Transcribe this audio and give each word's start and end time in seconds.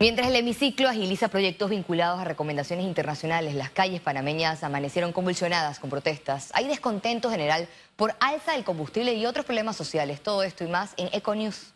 Mientras 0.00 0.28
el 0.28 0.36
hemiciclo 0.36 0.88
agiliza 0.88 1.26
proyectos 1.26 1.70
vinculados 1.70 2.20
a 2.20 2.24
recomendaciones 2.24 2.86
internacionales, 2.86 3.56
las 3.56 3.70
calles 3.70 4.00
panameñas 4.00 4.62
amanecieron 4.62 5.12
convulsionadas 5.12 5.80
con 5.80 5.90
protestas. 5.90 6.50
Hay 6.54 6.68
descontento 6.68 7.32
general 7.32 7.66
por 7.96 8.14
alza 8.20 8.52
del 8.52 8.62
combustible 8.62 9.14
y 9.14 9.26
otros 9.26 9.44
problemas 9.44 9.74
sociales. 9.74 10.20
Todo 10.20 10.44
esto 10.44 10.62
y 10.62 10.68
más 10.68 10.94
en 10.98 11.08
Econews. 11.12 11.74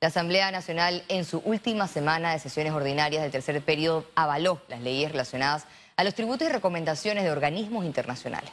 La 0.00 0.08
Asamblea 0.08 0.50
Nacional 0.50 1.04
en 1.06 1.24
su 1.24 1.38
última 1.44 1.86
semana 1.86 2.32
de 2.32 2.40
sesiones 2.40 2.72
ordinarias 2.72 3.22
del 3.22 3.30
tercer 3.30 3.62
periodo 3.62 4.04
avaló 4.16 4.60
las 4.66 4.80
leyes 4.80 5.12
relacionadas 5.12 5.66
a 5.94 6.02
los 6.02 6.14
tributos 6.14 6.48
y 6.48 6.50
recomendaciones 6.50 7.22
de 7.22 7.30
organismos 7.30 7.84
internacionales. 7.84 8.50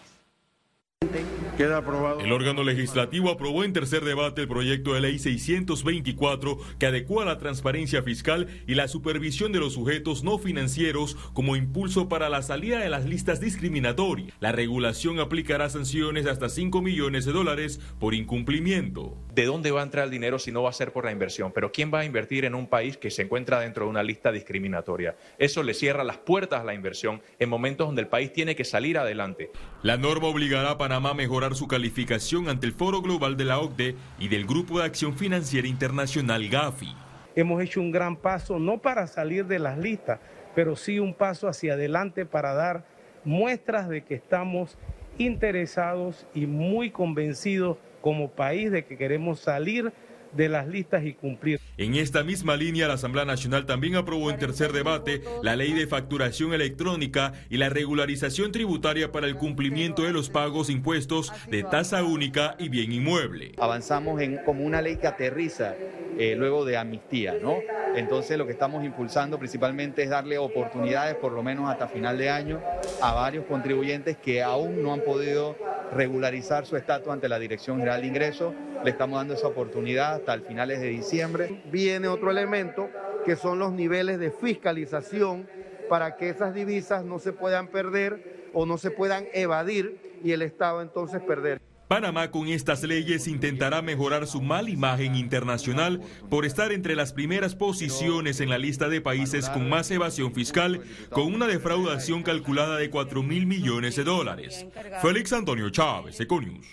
El 1.59 2.31
órgano 2.31 2.63
legislativo 2.63 3.29
aprobó 3.29 3.65
en 3.65 3.73
tercer 3.73 4.05
debate 4.05 4.43
el 4.43 4.47
proyecto 4.47 4.93
de 4.93 5.01
ley 5.01 5.19
624 5.19 6.57
que 6.79 6.85
adecua 6.85 7.25
la 7.25 7.37
transparencia 7.37 8.01
fiscal 8.01 8.47
y 8.65 8.75
la 8.75 8.87
supervisión 8.87 9.51
de 9.51 9.59
los 9.59 9.73
sujetos 9.73 10.23
no 10.23 10.37
financieros 10.37 11.15
como 11.33 11.57
impulso 11.57 12.07
para 12.07 12.29
la 12.29 12.43
salida 12.43 12.79
de 12.79 12.87
las 12.87 13.03
listas 13.03 13.41
discriminatorias. 13.41 14.31
La 14.39 14.53
regulación 14.53 15.19
aplicará 15.19 15.69
sanciones 15.69 16.27
hasta 16.27 16.47
5 16.47 16.81
millones 16.81 17.25
de 17.25 17.33
dólares 17.33 17.81
por 17.99 18.13
incumplimiento. 18.13 19.17
¿De 19.35 19.43
dónde 19.43 19.71
va 19.71 19.81
a 19.81 19.83
entrar 19.83 20.05
el 20.05 20.11
dinero 20.11 20.39
si 20.39 20.53
no 20.53 20.63
va 20.63 20.69
a 20.69 20.73
ser 20.73 20.93
por 20.93 21.03
la 21.03 21.11
inversión? 21.11 21.51
Pero 21.53 21.73
¿quién 21.73 21.91
va 21.93 21.99
a 21.99 22.05
invertir 22.05 22.45
en 22.45 22.55
un 22.55 22.67
país 22.67 22.95
que 22.95 23.11
se 23.11 23.23
encuentra 23.23 23.59
dentro 23.59 23.83
de 23.83 23.89
una 23.89 24.03
lista 24.03 24.31
discriminatoria? 24.31 25.17
Eso 25.37 25.61
le 25.61 25.73
cierra 25.73 26.05
las 26.05 26.19
puertas 26.19 26.61
a 26.61 26.63
la 26.63 26.73
inversión 26.73 27.21
en 27.37 27.49
momentos 27.49 27.85
donde 27.85 28.01
el 28.01 28.07
país 28.07 28.31
tiene 28.31 28.55
que 28.55 28.63
salir 28.63 28.97
adelante. 28.97 29.51
La 29.83 29.97
norma 29.97 30.27
obligará 30.27 30.71
a 30.71 30.77
Panamá 30.77 31.09
a 31.09 31.13
mejorar 31.13 31.48
su 31.55 31.67
calificación 31.67 32.49
ante 32.49 32.65
el 32.65 32.73
Foro 32.73 33.01
Global 33.01 33.37
de 33.37 33.45
la 33.45 33.59
OCDE 33.59 33.95
y 34.19 34.27
del 34.27 34.45
Grupo 34.45 34.79
de 34.79 34.85
Acción 34.85 35.15
Financiera 35.15 35.67
Internacional 35.67 36.47
GAFI. 36.47 36.95
Hemos 37.35 37.61
hecho 37.61 37.81
un 37.81 37.91
gran 37.91 38.15
paso, 38.15 38.59
no 38.59 38.79
para 38.79 39.07
salir 39.07 39.45
de 39.45 39.59
las 39.59 39.77
listas, 39.77 40.19
pero 40.55 40.75
sí 40.75 40.99
un 40.99 41.13
paso 41.13 41.47
hacia 41.47 41.73
adelante 41.73 42.25
para 42.25 42.53
dar 42.53 42.85
muestras 43.23 43.87
de 43.87 44.03
que 44.03 44.15
estamos 44.15 44.77
interesados 45.17 46.25
y 46.33 46.47
muy 46.47 46.91
convencidos 46.91 47.77
como 48.01 48.31
país 48.31 48.71
de 48.71 48.85
que 48.85 48.97
queremos 48.97 49.39
salir 49.39 49.91
de 50.33 50.49
las 50.49 50.67
listas 50.67 51.03
y 51.03 51.13
cumplir. 51.13 51.59
En 51.77 51.95
esta 51.95 52.23
misma 52.23 52.55
línea, 52.55 52.87
la 52.87 52.95
Asamblea 52.95 53.25
Nacional 53.25 53.65
también 53.65 53.95
aprobó 53.95 54.29
en 54.29 54.37
tercer 54.37 54.71
debate 54.71 55.21
la 55.43 55.55
ley 55.55 55.73
de 55.73 55.87
facturación 55.87 56.53
electrónica 56.53 57.33
y 57.49 57.57
la 57.57 57.69
regularización 57.69 58.51
tributaria 58.51 59.11
para 59.11 59.27
el 59.27 59.35
cumplimiento 59.35 60.03
de 60.03 60.13
los 60.13 60.29
pagos 60.29 60.69
impuestos 60.69 61.31
de 61.49 61.63
tasa 61.63 62.03
única 62.03 62.55
y 62.59 62.69
bien 62.69 62.91
inmueble. 62.91 63.53
Avanzamos 63.57 64.21
en 64.21 64.37
como 64.45 64.63
una 64.65 64.81
ley 64.81 64.97
que 64.97 65.07
aterriza 65.07 65.75
eh, 66.17 66.35
luego 66.35 66.65
de 66.65 66.77
amnistía, 66.77 67.35
¿no? 67.41 67.57
Entonces 67.95 68.37
lo 68.37 68.45
que 68.45 68.51
estamos 68.51 68.83
impulsando 68.83 69.39
principalmente 69.39 70.03
es 70.03 70.09
darle 70.09 70.37
oportunidades, 70.37 71.15
por 71.15 71.31
lo 71.31 71.41
menos 71.41 71.69
hasta 71.69 71.87
final 71.87 72.17
de 72.17 72.29
año, 72.29 72.61
a 73.01 73.13
varios 73.13 73.45
contribuyentes 73.45 74.17
que 74.17 74.43
aún 74.43 74.83
no 74.83 74.93
han 74.93 75.01
podido 75.01 75.55
regularizar 75.93 76.65
su 76.65 76.77
estatus 76.77 77.11
ante 77.11 77.29
la 77.29 77.39
Dirección 77.39 77.77
General 77.77 78.01
de 78.01 78.07
Ingresos. 78.07 78.53
Le 78.83 78.91
estamos 78.91 79.19
dando 79.19 79.33
esa 79.33 79.47
oportunidad 79.47 80.15
hasta 80.15 80.33
el 80.33 80.41
finales 80.43 80.79
de 80.79 80.87
diciembre. 80.87 81.63
Viene 81.71 82.07
otro 82.07 82.31
elemento 82.31 82.89
que 83.25 83.35
son 83.35 83.59
los 83.59 83.71
niveles 83.73 84.19
de 84.19 84.31
fiscalización 84.31 85.47
para 85.89 86.15
que 86.15 86.29
esas 86.29 86.53
divisas 86.53 87.03
no 87.03 87.19
se 87.19 87.33
puedan 87.33 87.67
perder 87.67 88.49
o 88.53 88.65
no 88.65 88.77
se 88.77 88.91
puedan 88.91 89.25
evadir 89.33 90.19
y 90.23 90.31
el 90.31 90.41
Estado 90.41 90.81
entonces 90.81 91.21
perder. 91.21 91.68
Panamá 91.89 92.29
con 92.29 92.47
estas 92.47 92.83
leyes 92.83 93.27
intentará 93.27 93.81
mejorar 93.81 94.27
su 94.27 94.43
mala 94.43 94.69
imagen 94.69 95.15
internacional 95.15 95.99
por 96.29 96.45
estar 96.45 96.71
entre 96.71 96.95
las 96.95 97.13
primeras 97.13 97.55
posiciones 97.55 98.41
en 98.41 98.49
la 98.49 98.59
lista 98.59 98.89
de 98.89 99.01
países 99.01 99.49
con 99.49 99.67
más 99.69 99.89
evasión 99.89 100.31
fiscal, 100.31 100.83
con 101.09 101.33
una 101.33 101.47
defraudación 101.47 102.21
calculada 102.21 102.77
de 102.77 102.91
4 102.91 103.23
mil 103.23 103.47
millones 103.47 103.95
de 103.95 104.03
dólares. 104.03 104.67
Félix 105.01 105.33
Antonio 105.33 105.71
Chávez, 105.71 106.19
Econius. 106.19 106.67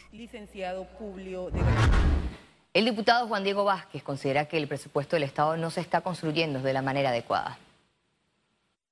El 2.75 2.85
diputado 2.85 3.27
Juan 3.27 3.43
Diego 3.43 3.65
Vázquez 3.65 4.03
considera 4.03 4.47
que 4.47 4.59
el 4.59 4.69
presupuesto 4.69 5.17
del 5.17 5.23
Estado 5.23 5.57
no 5.57 5.71
se 5.71 5.81
está 5.81 6.03
construyendo 6.03 6.61
de 6.61 6.75
la 6.75 6.83
manera 6.83 7.09
adecuada. 7.09 7.59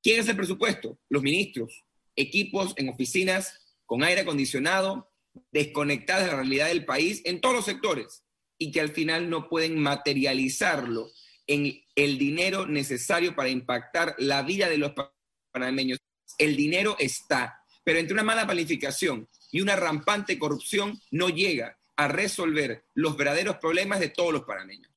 ¿Quién 0.03 0.21
es 0.21 0.29
el 0.31 0.37
presupuesto? 0.37 0.97
Los 1.11 1.23
ministros, 1.23 1.85
equipos 2.17 2.73
en 2.79 2.89
oficinas 2.89 3.77
con 3.85 4.03
aire 4.03 4.23
acondicionado, 4.23 5.11
desconectadas 5.53 6.25
de 6.25 6.31
la 6.31 6.37
realidad 6.37 6.69
del 6.69 6.85
país 6.85 7.23
en 7.25 7.41
todos 7.41 7.55
los 7.55 7.65
sectores 7.65 8.25
y 8.59 8.71
que 8.71 8.81
al 8.81 8.91
final 8.91 9.29
no 9.29 9.49
pueden 9.49 9.79
materializarlo 9.79 11.11
en 11.47 11.83
el 11.95 12.19
dinero 12.19 12.67
necesario 12.67 13.35
para 13.35 13.49
impactar 13.49 14.15
la 14.19 14.43
vida 14.43 14.69
de 14.69 14.79
los 14.79 14.93
panameños. 15.53 15.99
El 16.39 16.57
dinero 16.57 16.97
está, 16.99 17.61
pero 17.85 17.99
entre 17.99 18.15
una 18.15 18.23
mala 18.23 18.47
planificación 18.47 19.29
y 19.51 19.61
una 19.61 19.77
rampante 19.77 20.39
corrupción 20.39 21.01
no 21.11 21.29
llega 21.29 21.79
a 21.97 22.09
resolver 22.09 22.87
los 22.95 23.17
verdaderos 23.17 23.57
problemas 23.59 24.01
de 24.01 24.09
todos 24.09 24.33
los 24.33 24.43
panameños. 24.43 24.94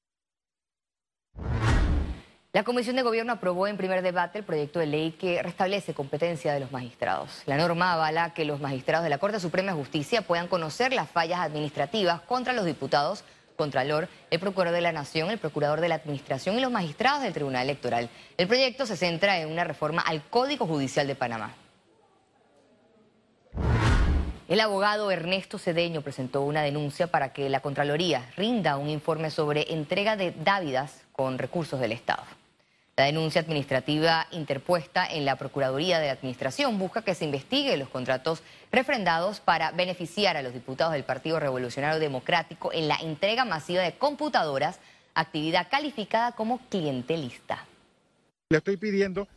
La 2.57 2.63
Comisión 2.63 2.95
de 2.95 3.03
Gobierno 3.03 3.33
aprobó 3.33 3.67
en 3.67 3.77
primer 3.77 4.01
debate 4.01 4.39
el 4.39 4.43
proyecto 4.43 4.79
de 4.79 4.87
ley 4.87 5.11
que 5.11 5.43
restablece 5.43 5.93
competencia 5.93 6.55
de 6.55 6.59
los 6.59 6.71
magistrados. 6.71 7.43
La 7.45 7.55
norma 7.55 7.93
avala 7.93 8.33
que 8.33 8.45
los 8.45 8.59
magistrados 8.59 9.03
de 9.03 9.11
la 9.11 9.19
Corte 9.19 9.39
Suprema 9.39 9.73
de 9.73 9.77
Justicia 9.77 10.23
puedan 10.23 10.47
conocer 10.47 10.91
las 10.91 11.07
fallas 11.07 11.39
administrativas 11.39 12.21
contra 12.21 12.53
los 12.53 12.65
diputados, 12.65 13.23
Contralor, 13.57 14.09
el 14.31 14.39
Procurador 14.39 14.73
de 14.73 14.81
la 14.81 14.91
Nación, 14.91 15.29
el 15.29 15.37
Procurador 15.37 15.81
de 15.81 15.89
la 15.89 15.93
Administración 15.93 16.57
y 16.57 16.61
los 16.61 16.71
magistrados 16.71 17.21
del 17.21 17.31
Tribunal 17.31 17.61
Electoral. 17.61 18.09
El 18.37 18.47
proyecto 18.47 18.87
se 18.87 18.97
centra 18.97 19.39
en 19.39 19.51
una 19.51 19.63
reforma 19.63 20.01
al 20.01 20.23
Código 20.23 20.65
Judicial 20.65 21.05
de 21.05 21.13
Panamá. 21.13 21.53
El 24.47 24.59
abogado 24.61 25.11
Ernesto 25.11 25.59
Cedeño 25.59 26.01
presentó 26.01 26.41
una 26.41 26.63
denuncia 26.63 27.05
para 27.05 27.33
que 27.33 27.49
la 27.49 27.59
Contraloría 27.59 28.31
rinda 28.35 28.77
un 28.77 28.89
informe 28.89 29.29
sobre 29.29 29.71
entrega 29.71 30.15
de 30.15 30.31
dávidas 30.31 31.03
con 31.11 31.37
recursos 31.37 31.79
del 31.79 31.91
Estado. 31.91 32.23
La 32.97 33.05
denuncia 33.05 33.41
administrativa 33.41 34.25
interpuesta 34.31 35.05
en 35.05 35.23
la 35.23 35.35
Procuraduría 35.35 35.99
de 35.99 36.07
la 36.07 36.13
Administración 36.13 36.79
busca 36.79 37.03
que 37.03 37.13
se 37.13 37.25
investigue 37.25 37.77
los 37.77 37.89
contratos 37.89 38.41
refrendados 38.71 39.39
para 39.39 39.69
beneficiar 39.69 40.35
a 40.35 40.41
los 40.41 40.51
diputados 40.51 40.93
del 40.93 41.03
Partido 41.03 41.39
Revolucionario 41.39 41.99
Democrático 41.99 42.73
en 42.73 42.87
la 42.87 42.95
entrega 42.95 43.45
masiva 43.45 43.83
de 43.83 43.99
computadoras, 43.99 44.79
actividad 45.13 45.67
calificada 45.69 46.31
como 46.31 46.57
clientelista. 46.69 47.67
Le 48.49 48.57
estoy 48.57 48.77
pidiendo 48.77 49.27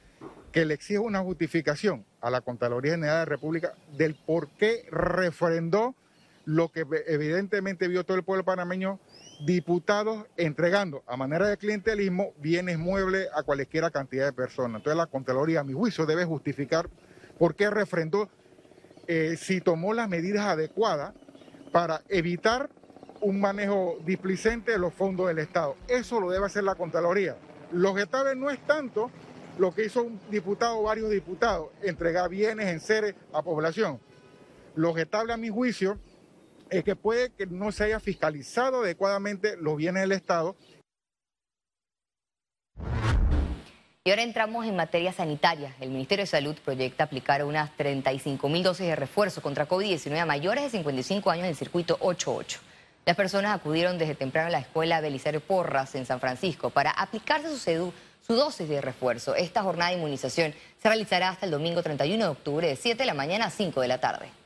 que 0.53 0.65
le 0.65 0.73
exija 0.73 1.03
una 1.03 1.21
justificación 1.21 2.07
a 2.23 2.31
la 2.31 2.41
Contraloría 2.41 2.93
General 2.93 3.17
de 3.17 3.21
la 3.21 3.25
República 3.27 3.75
del 3.93 4.15
por 4.15 4.49
qué 4.53 4.87
refrendó 4.91 5.95
lo 6.47 6.71
que 6.71 6.87
evidentemente 7.09 7.89
vio 7.89 8.05
todo 8.05 8.17
el 8.17 8.25
pueblo 8.25 8.43
panameño, 8.43 8.99
diputados 9.45 10.27
entregando 10.37 11.03
a 11.07 11.17
manera 11.17 11.49
de 11.49 11.57
clientelismo 11.57 12.33
bienes 12.39 12.79
muebles 12.79 13.29
a 13.35 13.43
cualquiera 13.43 13.91
cantidad 13.91 14.27
de 14.27 14.33
personas. 14.33 14.81
Entonces 14.81 14.97
la 14.97 15.07
Contraloría, 15.07 15.61
a 15.61 15.65
mi 15.65 15.73
juicio, 15.73 16.07
debe 16.07 16.25
justificar 16.25 16.89
por 17.39 17.55
qué 17.55 17.71
refrendó, 17.71 18.29
eh, 19.07 19.37
si 19.39 19.61
tomó 19.61 19.95
las 19.95 20.09
medidas 20.09 20.47
adecuadas 20.47 21.15
para 21.73 22.03
evitar 22.09 22.71
un 23.21 23.41
manejo 23.41 23.99
displicente 24.05 24.73
de 24.73 24.79
los 24.79 24.93
fondos 24.93 25.29
del 25.29 25.39
Estado. 25.39 25.77
Eso 25.89 26.21
lo 26.21 26.31
debe 26.31 26.47
hacer 26.47 26.65
la 26.65 26.75
Contraloría. 26.75 27.37
Lo 27.73 27.95
vez 28.23 28.37
no 28.37 28.51
es 28.51 28.65
tanto 28.67 29.11
lo 29.59 29.75
que 29.75 29.85
hizo 29.85 30.03
un 30.03 30.21
diputado 30.31 30.79
o 30.79 30.83
varios 30.85 31.11
diputados, 31.11 31.69
entregar 31.83 32.29
bienes 32.31 32.67
en 32.69 32.81
seres 32.81 33.15
a 33.33 33.43
población. 33.43 34.01
Lo 34.75 34.95
que 34.95 35.03
a 35.35 35.37
mi 35.37 35.49
juicio 35.49 35.99
es 36.71 36.85
que 36.85 36.97
puede 36.97 37.31
que 37.31 37.47
no 37.47 37.73
se 37.73 37.85
haya 37.85 38.01
fiscalizado 38.01 38.83
adecuadamente 38.83 39.57
los 39.57 39.77
bienes 39.77 40.03
del 40.03 40.13
Estado. 40.13 40.57
Y 44.03 44.11
ahora 44.11 44.23
entramos 44.23 44.65
en 44.65 44.77
materia 44.77 45.13
sanitaria. 45.13 45.77
El 45.79 45.91
Ministerio 45.91 46.23
de 46.23 46.27
Salud 46.27 46.57
proyecta 46.65 47.05
aplicar 47.05 47.45
unas 47.45 47.77
35 47.77 48.49
mil 48.49 48.63
dosis 48.63 48.87
de 48.87 48.97
refuerzo 48.97 49.43
contra 49.43 49.69
COVID-19 49.69 50.19
a 50.19 50.25
mayores 50.25 50.65
de 50.65 50.71
55 50.71 51.31
años 51.31 51.45
en 51.45 51.51
el 51.51 51.57
circuito 51.57 51.99
88. 52.01 52.61
Las 53.05 53.17
personas 53.17 53.55
acudieron 53.55 53.99
desde 53.99 54.15
temprano 54.15 54.49
a 54.49 54.51
la 54.51 54.61
escuela 54.61 55.01
Belisario 55.01 55.41
Porras 55.41 55.95
en 55.95 56.07
San 56.07 56.21
Francisco 56.21 56.71
para 56.71 56.91
aplicarse 56.93 57.57
su, 57.59 57.93
su 58.27 58.35
dosis 58.35 58.69
de 58.69 58.81
refuerzo. 58.81 59.35
Esta 59.35 59.63
jornada 59.63 59.91
de 59.91 59.99
inmunización 59.99 60.55
se 60.81 60.89
realizará 60.89 61.29
hasta 61.29 61.45
el 61.45 61.53
domingo 61.53 61.83
31 61.83 62.25
de 62.25 62.31
octubre 62.31 62.69
de 62.69 62.77
7 62.77 62.99
de 62.99 63.07
la 63.07 63.15
mañana 63.15 63.47
a 63.47 63.51
5 63.51 63.81
de 63.83 63.89
la 63.89 64.01
tarde. 64.01 64.40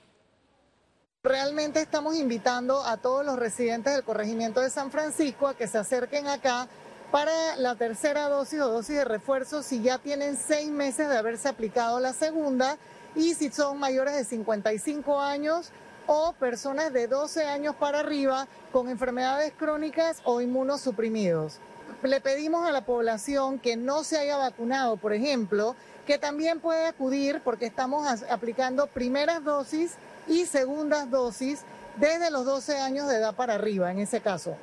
Realmente 1.25 1.81
estamos 1.81 2.17
invitando 2.17 2.85
a 2.85 2.99
todos 2.99 3.25
los 3.25 3.39
residentes 3.39 3.95
del 3.95 4.05
corregimiento 4.05 4.61
de 4.61 4.69
San 4.69 4.91
Francisco 4.91 5.49
a 5.49 5.57
que 5.57 5.67
se 5.67 5.79
acerquen 5.79 6.29
acá 6.29 6.69
para 7.11 7.57
la 7.57 7.77
tercera 7.77 8.29
dosis 8.29 8.61
o 8.61 8.69
dosis 8.69 8.97
de 8.97 9.07
refuerzo 9.07 9.63
si 9.63 9.81
ya 9.81 9.97
tienen 9.97 10.37
seis 10.37 10.69
meses 10.69 11.09
de 11.09 11.17
haberse 11.17 11.49
aplicado 11.49 11.99
la 11.99 12.13
segunda 12.13 12.77
y 13.17 13.33
si 13.33 13.51
son 13.51 13.79
mayores 13.79 14.15
de 14.15 14.25
55 14.25 15.19
años 15.19 15.71
o 16.07 16.35
personas 16.35 16.93
de 16.93 17.09
12 17.09 17.47
años 17.47 17.75
para 17.75 18.01
arriba 18.01 18.47
con 18.71 18.91
enfermedades 18.91 19.55
crónicas 19.59 20.21
o 20.25 20.43
inmunosuprimidos. 20.43 21.59
le 22.03 22.21
pedimos 22.21 22.69
a 22.69 22.71
la 22.71 22.85
población 22.85 23.59
que 23.59 23.79
no 23.79 24.05
se 24.05 24.19
haya 24.19 24.37
vacunado, 24.37 24.99
por 24.99 25.15
ejemplo, 25.15 25.75
que 26.07 26.19
también 26.19 26.61
puede 26.61 26.85
acudir 26.85 27.41
porque 27.43 27.65
estamos 27.65 28.07
aplicando 28.29 28.89
primeras 28.89 29.43
dosis 29.43 29.97
y 30.27 30.47
segundas 30.47 31.11
dosis 31.11 31.65
desde 31.97 32.31
los 32.31 32.45
12 32.45 32.79
años 32.79 33.09
de 33.09 33.17
edad 33.17 33.35
para 33.35 33.55
arriba, 33.55 33.91
en 33.91 34.01
ese 34.01 34.21
caso. 34.21 34.57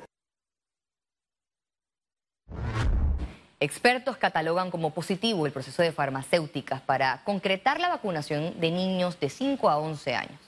Expertos 3.60 4.16
catalogan 4.16 4.72
como 4.72 4.90
positivo 4.90 5.46
el 5.46 5.52
proceso 5.52 5.82
de 5.82 5.92
farmacéuticas 5.92 6.80
para 6.80 7.22
concretar 7.22 7.78
la 7.78 7.90
vacunación 7.90 8.58
de 8.58 8.72
niños 8.72 9.20
de 9.20 9.30
5 9.30 9.70
a 9.70 9.78
11 9.78 10.14
años. 10.16 10.40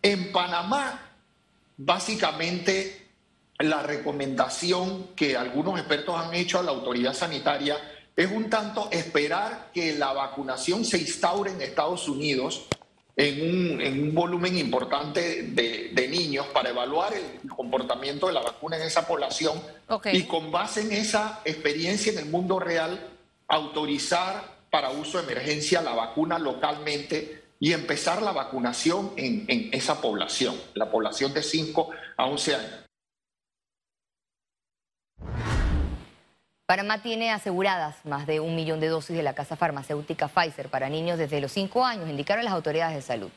En 0.00 0.30
Panamá, 0.30 1.00
básicamente 1.76 3.08
la 3.58 3.82
recomendación 3.82 5.08
que 5.16 5.36
algunos 5.36 5.76
expertos 5.76 6.14
han 6.16 6.32
hecho 6.34 6.60
a 6.60 6.62
la 6.62 6.70
autoridad 6.70 7.14
sanitaria 7.14 7.76
es 8.14 8.30
un 8.30 8.48
tanto 8.48 8.88
esperar 8.92 9.70
que 9.74 9.98
la 9.98 10.12
vacunación 10.12 10.84
se 10.84 10.98
instaure 10.98 11.50
en 11.50 11.62
Estados 11.62 12.08
Unidos 12.08 12.68
en 13.18 14.00
un, 14.00 14.14
volumen 14.14 14.56
importante 14.56 15.42
de, 15.42 16.08
niños 16.08 16.46
para 16.46 16.70
evaluar 16.70 17.12
el 17.12 17.50
comportamiento 17.50 18.28
de 18.28 18.32
la 18.32 18.40
vacuna 18.40 18.76
en 18.76 18.84
esa 18.84 19.06
población 19.06 19.60
y 20.12 20.22
con 20.22 20.50
base 20.50 20.82
en 20.82 20.92
esa 20.92 21.42
experiencia 21.44 22.12
en 22.12 22.18
el 22.18 22.26
mundo 22.26 22.58
real, 22.58 22.98
autorizar 23.48 24.58
para 24.70 24.90
uso 24.90 25.18
de 25.18 25.24
emergencia 25.24 25.82
la 25.82 25.92
vacuna 25.94 26.38
localmente 26.38 27.42
y 27.60 27.72
empezar 27.72 28.22
la 28.22 28.32
vacunación 28.32 29.12
en, 29.16 29.44
en 29.48 29.68
esa 29.72 30.00
población, 30.00 30.54
la 30.74 30.90
población 30.90 31.34
de 31.34 31.42
5 31.42 31.90
a 32.16 32.26
11 32.26 32.54
años. 32.54 32.87
Panamá 36.68 37.00
tiene 37.00 37.30
aseguradas 37.30 37.96
más 38.04 38.26
de 38.26 38.40
un 38.40 38.54
millón 38.54 38.78
de 38.78 38.88
dosis 38.88 39.16
de 39.16 39.22
la 39.22 39.32
casa 39.32 39.56
farmacéutica 39.56 40.28
Pfizer 40.28 40.68
para 40.68 40.90
niños 40.90 41.16
desde 41.16 41.40
los 41.40 41.50
5 41.52 41.82
años, 41.82 42.10
indicaron 42.10 42.44
las 42.44 42.52
autoridades 42.52 42.94
de 42.94 43.00
salud. 43.00 43.30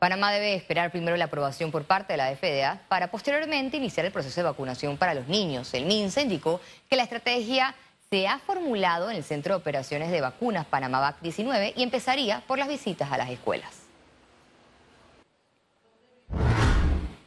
Panamá 0.00 0.32
debe 0.32 0.56
esperar 0.56 0.90
primero 0.90 1.16
la 1.16 1.26
aprobación 1.26 1.70
por 1.70 1.84
parte 1.84 2.14
de 2.14 2.16
la 2.16 2.34
FDA 2.34 2.80
para 2.88 3.12
posteriormente 3.12 3.76
iniciar 3.76 4.06
el 4.06 4.10
proceso 4.10 4.40
de 4.40 4.48
vacunación 4.48 4.96
para 4.96 5.14
los 5.14 5.28
niños. 5.28 5.72
El 5.72 5.86
MINSA 5.86 6.22
indicó 6.22 6.60
que 6.88 6.96
la 6.96 7.04
estrategia 7.04 7.76
se 8.10 8.26
ha 8.26 8.40
formulado 8.40 9.08
en 9.08 9.16
el 9.16 9.22
Centro 9.22 9.54
de 9.54 9.60
Operaciones 9.60 10.10
de 10.10 10.20
Vacunas 10.20 10.66
Panamá 10.66 11.16
19 11.20 11.74
y 11.76 11.84
empezaría 11.84 12.42
por 12.48 12.58
las 12.58 12.66
visitas 12.66 13.12
a 13.12 13.18
las 13.18 13.30
escuelas. 13.30 13.70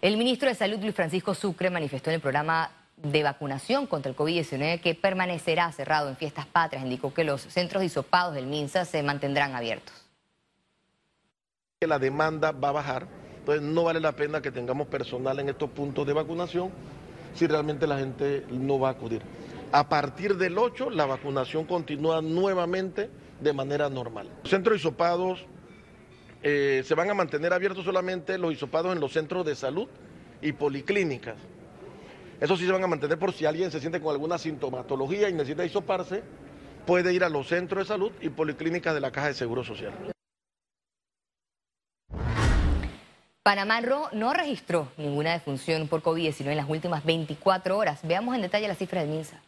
El 0.02 0.18
ministro 0.18 0.50
de 0.50 0.56
Salud, 0.56 0.80
Luis 0.82 0.94
Francisco 0.94 1.34
Sucre, 1.34 1.70
manifestó 1.70 2.10
en 2.10 2.16
el 2.16 2.22
programa 2.22 2.70
de 2.98 3.24
vacunación 3.24 3.88
contra 3.88 4.10
el 4.10 4.16
COVID-19 4.16 4.80
que 4.82 4.96
permanecerá 4.96 5.72
cerrado 5.72 6.10
en 6.10 6.16
fiestas 6.16 6.46
patrias. 6.46 6.84
Indicó 6.84 7.14
que 7.14 7.24
los 7.24 7.42
centros 7.42 7.82
disopados 7.82 8.36
del 8.36 8.48
MINSA 8.48 8.86
se 8.86 9.04
mantendrán 9.04 9.56
abiertos. 9.56 9.94
La 11.82 12.00
demanda 12.00 12.52
va 12.52 12.70
a 12.70 12.72
bajar, 12.72 13.08
entonces 13.40 13.62
no 13.62 13.84
vale 13.84 14.00
la 14.00 14.14
pena 14.14 14.42
que 14.42 14.52
tengamos 14.52 14.88
personal 14.88 15.40
en 15.40 15.50
estos 15.50 15.70
puntos 15.70 16.08
de 16.08 16.14
vacunación 16.14 16.72
si 17.36 17.48
realmente 17.48 17.88
la 17.88 17.98
gente 17.98 18.46
no 18.50 18.80
va 18.80 18.90
a 18.90 18.92
acudir. 18.92 19.22
A 19.72 19.90
partir 19.90 20.38
del 20.38 20.58
8 20.58 20.92
la 20.92 21.06
vacunación 21.06 21.66
continúa 21.66 22.22
nuevamente 22.22 23.10
de 23.42 23.54
manera 23.54 23.90
normal. 23.90 24.30
Los 24.44 24.52
centros 24.52 24.78
disopados 24.78 25.46
eh, 26.42 26.84
se 26.86 26.96
van 26.96 27.10
a 27.10 27.14
mantener 27.14 27.54
abiertos 27.54 27.84
solamente 27.84 28.38
los 28.38 28.52
disopados 28.52 28.94
en 28.94 29.00
los 29.00 29.12
centros 29.12 29.46
de 29.46 29.56
salud 29.56 29.88
y 30.42 30.52
policlínicas. 30.52 31.36
Eso 32.44 32.56
sí 32.58 32.66
se 32.66 32.72
van 32.74 32.84
a 32.84 32.88
mantener 32.88 33.18
por 33.18 33.32
si 33.32 33.46
alguien 33.46 33.72
se 33.72 33.80
siente 33.80 34.02
con 34.02 34.12
alguna 34.12 34.38
sintomatología 34.38 35.30
y 35.30 35.34
necesita 35.34 35.64
isoparse, 35.64 36.22
puede 36.86 37.14
ir 37.14 37.24
a 37.24 37.30
los 37.30 37.48
centros 37.48 37.88
de 37.88 37.94
salud 37.94 38.12
y 38.20 38.28
policlínicas 38.28 38.94
de 38.94 39.00
la 39.00 39.14
Caja 39.14 39.28
de 39.28 39.34
Seguro 39.34 39.64
Social. 39.64 39.94
Panamá 43.44 43.80
no 44.12 44.34
registró 44.34 44.92
ninguna 44.98 45.32
defunción 45.32 45.88
por 45.88 46.04
COVID-19 46.04 46.50
en 46.50 46.58
las 46.58 46.70
últimas 46.70 47.06
24 47.06 47.78
horas. 47.78 48.02
Veamos 48.04 48.36
en 48.36 48.42
detalle 48.42 48.68
las 48.68 48.78
cifras 48.78 49.06
del 49.06 49.14
MINSA. 49.16 49.42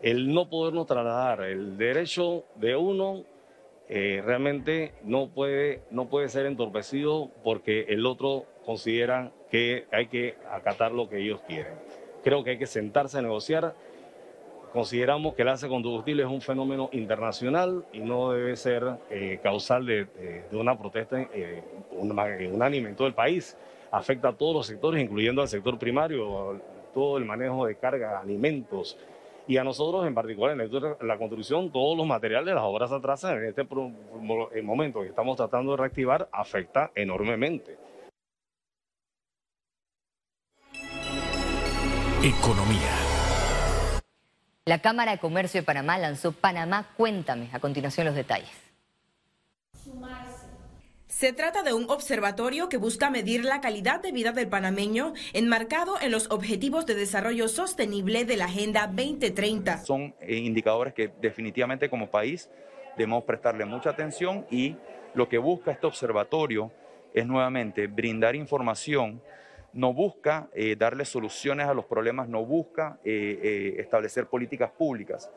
El 0.00 0.32
no 0.32 0.48
podernos 0.48 0.86
trasladar, 0.86 1.42
el 1.42 1.76
derecho 1.76 2.44
de 2.56 2.74
uno 2.74 3.24
eh, 3.88 4.22
realmente 4.24 4.94
no 5.04 5.28
puede, 5.28 5.82
no 5.90 6.08
puede 6.08 6.30
ser 6.30 6.46
entorpecido 6.46 7.30
porque 7.44 7.82
el 7.90 8.06
otro 8.06 8.46
considera 8.64 9.32
que 9.50 9.86
hay 9.92 10.06
que 10.06 10.36
acatar 10.50 10.92
lo 10.92 11.10
que 11.10 11.18
ellos 11.18 11.40
quieren. 11.46 11.74
Creo 12.24 12.42
que 12.42 12.50
hay 12.50 12.58
que 12.58 12.66
sentarse 12.66 13.18
a 13.18 13.22
negociar 13.22 13.74
Consideramos 14.72 15.34
que 15.34 15.42
el 15.42 15.48
alza 15.48 15.66
de 15.66 15.70
combustible 15.70 16.22
es 16.22 16.28
un 16.28 16.40
fenómeno 16.40 16.88
internacional 16.92 17.84
y 17.92 18.00
no 18.00 18.32
debe 18.32 18.56
ser 18.56 18.82
eh, 19.10 19.38
causal 19.42 19.84
de, 19.84 20.06
una 20.52 20.78
protesta 20.78 21.20
eh, 21.20 21.62
unánime 21.90 22.88
en 22.88 22.96
todo 22.96 23.06
el 23.06 23.12
país. 23.12 23.54
Afecta 23.90 24.28
a 24.28 24.32
todos 24.32 24.54
los 24.54 24.66
sectores, 24.66 25.02
incluyendo 25.02 25.42
al 25.42 25.48
sector 25.48 25.78
primario, 25.78 26.58
todo 26.94 27.18
el 27.18 27.26
manejo 27.26 27.66
de 27.66 27.76
carga, 27.76 28.20
alimentos. 28.20 28.96
Y 29.46 29.58
a 29.58 29.64
nosotros, 29.64 30.06
en 30.06 30.14
particular, 30.14 30.58
en 30.58 31.06
la 31.06 31.18
construcción, 31.18 31.70
todos 31.70 31.94
los 31.94 32.06
materiales, 32.06 32.46
de 32.46 32.54
las 32.54 32.64
obras 32.64 32.90
atrasadas 32.92 33.36
en 33.38 33.48
este 33.48 33.66
momento 34.62 35.02
que 35.02 35.08
estamos 35.08 35.36
tratando 35.36 35.72
de 35.72 35.76
reactivar, 35.76 36.30
afecta 36.32 36.90
enormemente. 36.94 37.76
Economía. 42.22 43.01
La 44.64 44.78
Cámara 44.78 45.10
de 45.10 45.18
Comercio 45.18 45.60
de 45.60 45.64
Panamá 45.64 45.98
lanzó 45.98 46.30
Panamá 46.30 46.86
Cuéntame. 46.96 47.48
A 47.52 47.58
continuación 47.58 48.06
los 48.06 48.14
detalles. 48.14 48.48
Se 51.08 51.32
trata 51.32 51.64
de 51.64 51.72
un 51.72 51.90
observatorio 51.90 52.68
que 52.68 52.76
busca 52.76 53.10
medir 53.10 53.44
la 53.44 53.60
calidad 53.60 54.00
de 54.00 54.12
vida 54.12 54.30
del 54.30 54.46
panameño 54.46 55.14
enmarcado 55.32 56.00
en 56.00 56.12
los 56.12 56.30
Objetivos 56.30 56.86
de 56.86 56.94
Desarrollo 56.94 57.48
Sostenible 57.48 58.24
de 58.24 58.36
la 58.36 58.44
Agenda 58.44 58.86
2030. 58.86 59.78
Son 59.78 60.14
eh, 60.20 60.36
indicadores 60.36 60.94
que 60.94 61.12
definitivamente 61.20 61.90
como 61.90 62.08
país 62.08 62.48
debemos 62.96 63.24
prestarle 63.24 63.64
mucha 63.64 63.90
atención 63.90 64.46
y 64.48 64.76
lo 65.14 65.28
que 65.28 65.38
busca 65.38 65.72
este 65.72 65.88
observatorio 65.88 66.70
es 67.14 67.26
nuevamente 67.26 67.88
brindar 67.88 68.36
información 68.36 69.20
no 69.72 69.92
busca 69.92 70.48
eh, 70.54 70.76
darle 70.76 71.04
soluciones 71.04 71.66
a 71.66 71.74
los 71.74 71.86
problemas, 71.86 72.28
no 72.28 72.44
busca 72.44 72.98
eh, 73.04 73.38
eh, 73.42 73.74
establecer 73.78 74.26
políticas 74.26 74.70
públicas. 74.70 75.30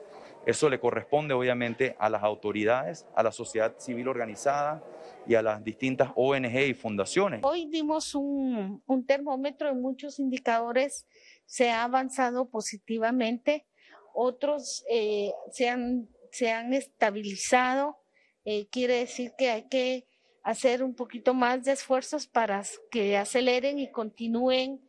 Eso 0.45 0.69
le 0.69 0.79
corresponde 0.79 1.33
obviamente 1.33 1.95
a 1.97 2.09
las 2.09 2.21
autoridades, 2.21 3.07
a 3.15 3.23
la 3.23 3.31
sociedad 3.31 3.75
civil 3.79 4.07
organizada 4.07 4.83
y 5.27 5.33
a 5.33 5.41
las 5.41 5.63
distintas 5.63 6.11
ONG 6.15 6.55
y 6.67 6.73
fundaciones. 6.75 7.41
Hoy 7.43 7.65
dimos 7.65 8.13
un, 8.13 8.83
un 8.85 9.05
termómetro 9.05 9.69
en 9.69 9.81
muchos 9.81 10.19
indicadores, 10.19 11.07
se 11.45 11.71
ha 11.71 11.83
avanzado 11.83 12.49
positivamente. 12.49 13.65
otros 14.13 14.85
eh, 14.89 15.31
se, 15.51 15.69
han, 15.69 16.09
se 16.31 16.51
han 16.51 16.73
estabilizado. 16.73 17.97
Eh, 18.45 18.67
quiere 18.69 18.99
decir 18.99 19.33
que 19.37 19.49
hay 19.49 19.67
que 19.67 20.07
hacer 20.45 20.81
un 20.81 20.95
poquito 20.95 21.33
más 21.33 21.65
de 21.65 21.73
esfuerzos 21.73 22.27
para 22.27 22.63
que 22.89 23.17
aceleren 23.17 23.79
y 23.79 23.91
continúen 23.91 24.79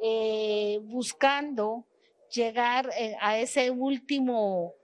eh, 0.00 0.78
buscando 0.84 1.84
llegar 2.30 2.90
a 3.20 3.38
ese 3.38 3.70
último 3.70 4.74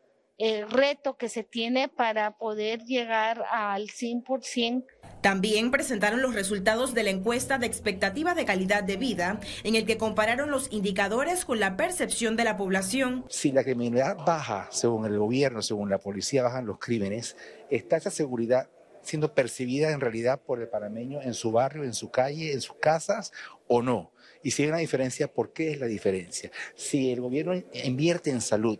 reto 0.70 1.16
que 1.16 1.28
se 1.28 1.44
tiene 1.44 1.88
para 1.88 2.36
poder 2.36 2.82
llegar 2.82 3.44
al 3.52 3.86
100% 3.86 4.84
también 5.22 5.70
presentaron 5.70 6.20
los 6.20 6.34
resultados 6.34 6.94
de 6.94 7.04
la 7.04 7.10
encuesta 7.10 7.56
de 7.56 7.66
expectativa 7.66 8.34
de 8.34 8.44
calidad 8.44 8.82
de 8.82 8.96
vida, 8.96 9.38
en 9.62 9.76
el 9.76 9.86
que 9.86 9.96
compararon 9.96 10.50
los 10.50 10.70
indicadores 10.72 11.44
con 11.44 11.60
la 11.60 11.76
percepción 11.76 12.34
de 12.34 12.42
la 12.42 12.56
población. 12.56 13.24
Si 13.28 13.52
la 13.52 13.62
criminalidad 13.62 14.16
baja, 14.16 14.66
según 14.72 15.06
el 15.06 15.16
gobierno, 15.16 15.62
según 15.62 15.90
la 15.90 15.98
policía, 15.98 16.42
bajan 16.42 16.66
los 16.66 16.80
crímenes, 16.80 17.36
está 17.70 17.96
esa 17.96 18.10
seguridad 18.10 18.68
siendo 19.02 19.34
percibida 19.34 19.90
en 19.90 20.00
realidad 20.00 20.40
por 20.40 20.60
el 20.60 20.68
panameño 20.68 21.20
en 21.22 21.34
su 21.34 21.52
barrio, 21.52 21.84
en 21.84 21.94
su 21.94 22.10
calle, 22.10 22.52
en 22.52 22.60
sus 22.60 22.76
casas 22.76 23.32
o 23.68 23.82
no. 23.82 24.10
Y 24.42 24.50
si 24.50 24.62
hay 24.62 24.68
una 24.68 24.78
diferencia, 24.78 25.28
¿por 25.28 25.52
qué 25.52 25.70
es 25.70 25.80
la 25.80 25.86
diferencia? 25.86 26.50
Si 26.74 27.12
el 27.12 27.20
gobierno 27.20 27.54
invierte 27.84 28.30
en 28.30 28.40
salud 28.40 28.78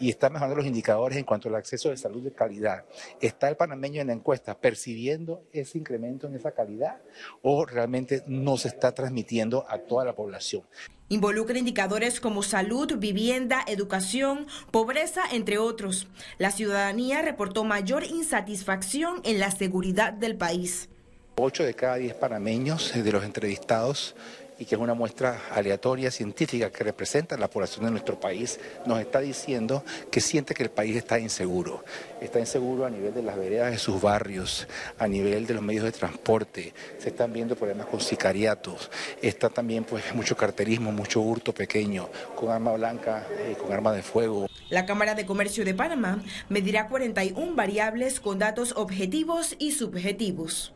y 0.00 0.08
está 0.08 0.30
mejorando 0.30 0.56
los 0.56 0.66
indicadores 0.66 1.18
en 1.18 1.24
cuanto 1.24 1.48
al 1.48 1.56
acceso 1.56 1.90
de 1.90 1.96
salud 1.96 2.22
de 2.22 2.32
calidad, 2.32 2.84
¿está 3.20 3.48
el 3.48 3.56
panameño 3.56 4.00
en 4.00 4.08
la 4.08 4.12
encuesta 4.12 4.58
percibiendo 4.58 5.44
ese 5.52 5.78
incremento 5.78 6.26
en 6.26 6.34
esa 6.34 6.52
calidad 6.52 7.02
o 7.42 7.64
realmente 7.66 8.22
no 8.26 8.56
se 8.56 8.68
está 8.68 8.92
transmitiendo 8.92 9.64
a 9.68 9.78
toda 9.78 10.04
la 10.04 10.14
población? 10.14 10.62
Involucra 11.08 11.58
indicadores 11.58 12.20
como 12.20 12.42
salud, 12.42 12.96
vivienda, 12.96 13.62
educación, 13.66 14.46
pobreza, 14.70 15.20
entre 15.30 15.58
otros. 15.58 16.08
La 16.38 16.50
ciudadanía 16.50 17.20
reportó 17.20 17.64
mayor 17.64 18.04
insatisfacción 18.04 19.20
en 19.24 19.38
la 19.38 19.50
seguridad 19.50 20.14
del 20.14 20.36
país. 20.36 20.88
Ocho 21.36 21.64
de 21.64 21.74
cada 21.74 21.96
diez 21.96 22.14
panameños 22.14 22.92
de 22.94 23.12
los 23.12 23.24
entrevistados 23.24 24.14
y 24.62 24.64
que 24.64 24.76
es 24.76 24.80
una 24.80 24.94
muestra 24.94 25.40
aleatoria 25.52 26.12
científica 26.12 26.70
que 26.70 26.84
representa 26.84 27.36
la 27.36 27.50
población 27.50 27.84
de 27.84 27.90
nuestro 27.90 28.20
país, 28.20 28.60
nos 28.86 29.00
está 29.00 29.18
diciendo 29.18 29.82
que 30.08 30.20
siente 30.20 30.54
que 30.54 30.62
el 30.62 30.70
país 30.70 30.94
está 30.94 31.18
inseguro. 31.18 31.84
Está 32.20 32.38
inseguro 32.38 32.86
a 32.86 32.90
nivel 32.90 33.12
de 33.12 33.24
las 33.24 33.36
veredas 33.36 33.72
de 33.72 33.78
sus 33.78 34.00
barrios, 34.00 34.68
a 35.00 35.08
nivel 35.08 35.48
de 35.48 35.54
los 35.54 35.64
medios 35.64 35.82
de 35.82 35.90
transporte, 35.90 36.72
se 36.98 37.08
están 37.08 37.32
viendo 37.32 37.56
problemas 37.56 37.88
con 37.88 38.00
sicariatos, 38.00 38.88
está 39.20 39.48
también 39.48 39.82
pues 39.82 40.14
mucho 40.14 40.36
carterismo, 40.36 40.92
mucho 40.92 41.20
hurto 41.20 41.52
pequeño, 41.52 42.08
con 42.36 42.50
arma 42.50 42.72
blanca, 42.74 43.26
eh, 43.40 43.56
con 43.60 43.72
arma 43.72 43.90
de 43.90 44.02
fuego. 44.02 44.46
La 44.70 44.86
Cámara 44.86 45.16
de 45.16 45.26
Comercio 45.26 45.64
de 45.64 45.74
Panamá 45.74 46.22
medirá 46.48 46.86
41 46.86 47.56
variables 47.56 48.20
con 48.20 48.38
datos 48.38 48.74
objetivos 48.76 49.56
y 49.58 49.72
subjetivos. 49.72 50.72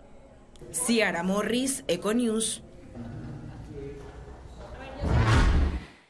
Ciara 0.73 1.23
Morris, 1.23 1.85
Econews. 1.87 2.64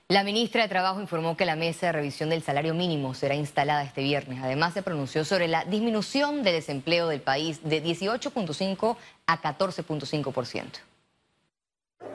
La 0.09 0.23
ministra 0.23 0.63
de 0.63 0.69
Trabajo 0.69 1.01
informó 1.01 1.37
que 1.37 1.45
la 1.45 1.57
mesa 1.57 1.87
de 1.87 1.93
revisión 1.93 2.31
del 2.31 2.41
salario 2.41 2.75
mínimo 2.75 3.13
será 3.13 3.35
instalada 3.35 3.83
este 3.83 4.05
viernes. 4.05 4.39
Además, 4.41 4.73
se 4.73 4.83
pronunció 4.83 5.25
sobre 5.25 5.49
la 5.49 5.65
disminución 5.65 6.45
de 6.45 6.53
desempleo 6.53 7.09
del 7.09 7.21
país 7.21 7.61
de 7.65 7.83
18.5 7.83 8.97
a 9.27 9.43
14.5%. 9.43 10.96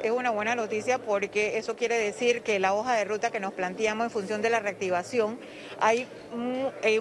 Es 0.04 0.10
una 0.10 0.32
buena 0.32 0.56
noticia 0.56 0.98
porque 0.98 1.60
eso 1.60 1.76
quiere 1.76 1.96
decir 1.96 2.42
que 2.42 2.58
la 2.60 2.74
hoja 2.74 2.96
de 2.96 3.06
ruta 3.06 3.30
que 3.30 3.40
nos 3.40 3.54
planteamos 3.54 4.06
en 4.06 4.10
función 4.10 4.42
de 4.42 4.50
la 4.50 4.60
reactivación, 4.60 5.40
hay, 5.80 6.08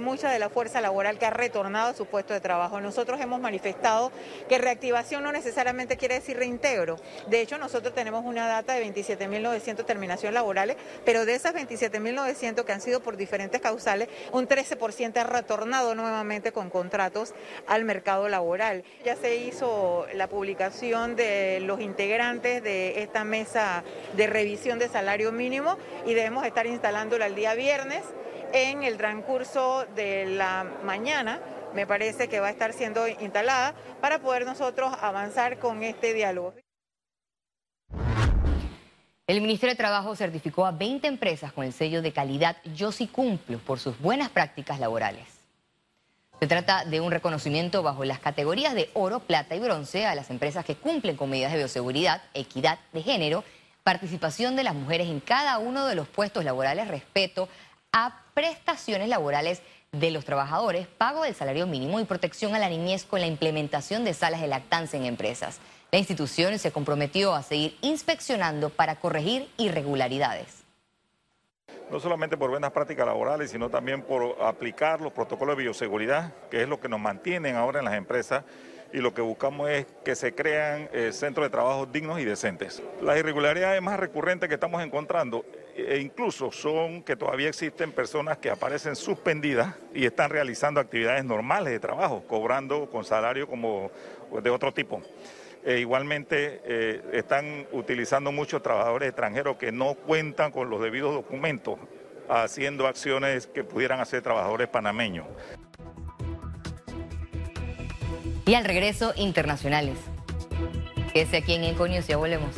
mucha 0.00 0.30
de 0.30 0.38
la 0.38 0.50
fuerza 0.50 0.82
laboral 0.82 1.18
que 1.18 1.24
ha 1.24 1.30
retornado 1.30 1.90
a 1.90 1.94
su 1.94 2.04
puesto 2.04 2.34
de 2.34 2.40
trabajo. 2.40 2.78
Nosotros 2.80 3.18
hemos 3.20 3.40
manifestado 3.40 4.12
que 4.50 4.58
reactivación 4.58 5.22
no 5.22 5.32
necesariamente 5.32 5.96
quiere 5.96 6.16
decir 6.16 6.36
reintegro. 6.36 6.96
De 7.28 7.40
hecho, 7.40 7.56
nosotros 7.56 7.94
tenemos 7.94 8.24
una 8.24 8.46
data 8.46 8.74
de 8.74 8.84
27.900 8.92 9.86
terminaciones 9.86 10.34
laborales, 10.34 10.76
pero 11.06 11.24
de 11.24 11.36
esas 11.36 11.54
27.900 11.54 12.64
que 12.64 12.72
han 12.72 12.82
sido 12.82 13.00
por 13.00 13.16
diferentes 13.16 13.62
causales, 13.62 14.08
un 14.32 14.46
13% 14.46 15.16
ha 15.16 15.24
retornado 15.24 15.94
nuevamente 15.94 16.52
con 16.52 16.68
contratos 16.68 17.32
al 17.66 17.84
mercado 17.84 18.28
laboral. 18.28 18.84
Ya 19.04 19.16
se 19.16 19.36
hizo 19.36 20.06
la 20.12 20.26
publicación 20.26 21.16
de 21.16 21.60
los 21.60 21.80
integrantes 21.80 22.62
de 22.62 22.89
esta 22.96 23.24
mesa 23.24 23.84
de 24.16 24.26
revisión 24.26 24.78
de 24.78 24.88
salario 24.88 25.32
mínimo 25.32 25.76
y 26.06 26.14
debemos 26.14 26.44
estar 26.44 26.66
instalándola 26.66 27.26
el 27.26 27.34
día 27.34 27.54
viernes 27.54 28.02
en 28.52 28.82
el 28.82 28.96
transcurso 28.96 29.86
de 29.94 30.26
la 30.26 30.64
mañana. 30.82 31.40
Me 31.74 31.86
parece 31.86 32.28
que 32.28 32.40
va 32.40 32.48
a 32.48 32.50
estar 32.50 32.72
siendo 32.72 33.06
instalada 33.06 33.74
para 34.00 34.20
poder 34.20 34.44
nosotros 34.44 34.92
avanzar 35.00 35.58
con 35.58 35.82
este 35.82 36.14
diálogo. 36.14 36.54
El 39.26 39.40
Ministerio 39.40 39.74
de 39.74 39.76
Trabajo 39.76 40.16
certificó 40.16 40.66
a 40.66 40.72
20 40.72 41.06
empresas 41.06 41.52
con 41.52 41.64
el 41.64 41.72
sello 41.72 42.02
de 42.02 42.12
calidad 42.12 42.56
Yo 42.74 42.90
sí 42.90 43.06
cumplo 43.06 43.58
por 43.58 43.78
sus 43.78 43.96
buenas 44.00 44.28
prácticas 44.28 44.80
laborales. 44.80 45.39
Se 46.40 46.46
trata 46.46 46.86
de 46.86 47.02
un 47.02 47.10
reconocimiento 47.10 47.82
bajo 47.82 48.02
las 48.06 48.18
categorías 48.18 48.74
de 48.74 48.88
oro, 48.94 49.20
plata 49.20 49.54
y 49.54 49.60
bronce 49.60 50.06
a 50.06 50.14
las 50.14 50.30
empresas 50.30 50.64
que 50.64 50.74
cumplen 50.74 51.14
con 51.14 51.28
medidas 51.28 51.52
de 51.52 51.58
bioseguridad, 51.58 52.22
equidad 52.32 52.78
de 52.94 53.02
género, 53.02 53.44
participación 53.82 54.56
de 54.56 54.64
las 54.64 54.74
mujeres 54.74 55.08
en 55.08 55.20
cada 55.20 55.58
uno 55.58 55.84
de 55.86 55.94
los 55.94 56.08
puestos 56.08 56.42
laborales, 56.42 56.88
respeto 56.88 57.50
a 57.92 58.22
prestaciones 58.32 59.10
laborales 59.10 59.60
de 59.92 60.10
los 60.10 60.24
trabajadores, 60.24 60.86
pago 60.86 61.24
del 61.24 61.34
salario 61.34 61.66
mínimo 61.66 62.00
y 62.00 62.04
protección 62.04 62.54
a 62.54 62.58
la 62.58 62.70
niñez 62.70 63.04
con 63.04 63.20
la 63.20 63.26
implementación 63.26 64.04
de 64.04 64.14
salas 64.14 64.40
de 64.40 64.48
lactancia 64.48 64.98
en 64.98 65.04
empresas. 65.04 65.58
La 65.92 65.98
institución 65.98 66.58
se 66.58 66.72
comprometió 66.72 67.34
a 67.34 67.42
seguir 67.42 67.76
inspeccionando 67.82 68.70
para 68.70 68.96
corregir 68.96 69.50
irregularidades 69.58 70.60
no 71.90 72.00
solamente 72.00 72.36
por 72.36 72.50
buenas 72.50 72.70
prácticas 72.70 73.06
laborales, 73.06 73.50
sino 73.50 73.68
también 73.68 74.02
por 74.02 74.36
aplicar 74.42 75.00
los 75.00 75.12
protocolos 75.12 75.56
de 75.56 75.64
bioseguridad, 75.64 76.32
que 76.50 76.62
es 76.62 76.68
lo 76.68 76.80
que 76.80 76.88
nos 76.88 77.00
mantienen 77.00 77.56
ahora 77.56 77.80
en 77.80 77.84
las 77.84 77.94
empresas 77.94 78.44
y 78.92 78.98
lo 78.98 79.14
que 79.14 79.22
buscamos 79.22 79.70
es 79.70 79.86
que 80.04 80.16
se 80.16 80.34
crean 80.34 80.88
eh, 80.92 81.10
centros 81.12 81.46
de 81.46 81.50
trabajo 81.50 81.86
dignos 81.86 82.18
y 82.20 82.24
decentes. 82.24 82.82
Las 83.00 83.18
irregularidades 83.18 83.80
más 83.80 83.98
recurrentes 83.98 84.48
que 84.48 84.54
estamos 84.54 84.82
encontrando 84.82 85.44
e 85.76 85.98
incluso 85.98 86.50
son 86.50 87.02
que 87.02 87.16
todavía 87.16 87.48
existen 87.48 87.92
personas 87.92 88.38
que 88.38 88.50
aparecen 88.50 88.96
suspendidas 88.96 89.74
y 89.94 90.04
están 90.04 90.30
realizando 90.30 90.80
actividades 90.80 91.24
normales 91.24 91.72
de 91.72 91.80
trabajo, 91.80 92.24
cobrando 92.26 92.90
con 92.90 93.04
salario 93.04 93.46
como 93.46 93.90
de 94.42 94.50
otro 94.50 94.72
tipo. 94.72 95.02
E 95.64 95.78
igualmente 95.78 96.62
eh, 96.64 97.02
están 97.12 97.66
utilizando 97.72 98.32
muchos 98.32 98.62
trabajadores 98.62 99.08
extranjeros 99.08 99.56
que 99.56 99.72
no 99.72 99.94
cuentan 99.94 100.52
con 100.52 100.70
los 100.70 100.80
debidos 100.80 101.14
documentos, 101.14 101.78
haciendo 102.28 102.86
acciones 102.86 103.46
que 103.46 103.62
pudieran 103.62 104.00
hacer 104.00 104.22
trabajadores 104.22 104.68
panameños. 104.68 105.26
Y 108.46 108.54
al 108.54 108.64
regreso, 108.64 109.12
internacionales. 109.16 109.98
Ese 111.14 111.36
aquí 111.36 111.54
en 111.54 111.64
Econius, 111.64 112.06
ya 112.06 112.16
volvemos. 112.16 112.56